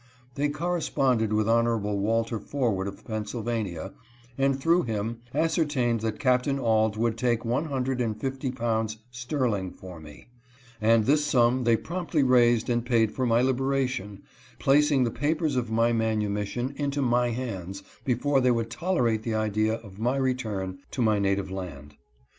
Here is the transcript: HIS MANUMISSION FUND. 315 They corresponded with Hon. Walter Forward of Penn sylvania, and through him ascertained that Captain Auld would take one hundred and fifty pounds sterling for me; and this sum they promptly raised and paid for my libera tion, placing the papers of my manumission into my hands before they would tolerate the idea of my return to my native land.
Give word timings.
HIS 0.35 0.49
MANUMISSION 0.49 0.53
FUND. 0.95 1.19
315 1.19 1.27
They 1.27 1.29
corresponded 1.29 1.33
with 1.33 1.47
Hon. 1.93 1.99
Walter 2.01 2.39
Forward 2.39 2.87
of 2.87 3.05
Penn 3.05 3.25
sylvania, 3.27 3.93
and 4.35 4.59
through 4.59 4.81
him 4.81 5.19
ascertained 5.35 5.99
that 5.99 6.17
Captain 6.19 6.57
Auld 6.57 6.97
would 6.97 7.19
take 7.19 7.45
one 7.45 7.65
hundred 7.65 8.01
and 8.01 8.19
fifty 8.19 8.49
pounds 8.49 8.97
sterling 9.11 9.69
for 9.71 9.99
me; 9.99 10.29
and 10.81 11.05
this 11.05 11.23
sum 11.23 11.65
they 11.65 11.77
promptly 11.77 12.23
raised 12.23 12.67
and 12.67 12.83
paid 12.83 13.11
for 13.11 13.27
my 13.27 13.43
libera 13.43 13.85
tion, 13.85 14.23
placing 14.57 15.03
the 15.03 15.11
papers 15.11 15.55
of 15.55 15.69
my 15.69 15.93
manumission 15.93 16.73
into 16.77 17.03
my 17.03 17.29
hands 17.29 17.83
before 18.03 18.41
they 18.41 18.49
would 18.49 18.71
tolerate 18.71 19.21
the 19.21 19.35
idea 19.35 19.75
of 19.75 19.99
my 19.99 20.15
return 20.17 20.79
to 20.89 21.03
my 21.03 21.19
native 21.19 21.51
land. 21.51 21.93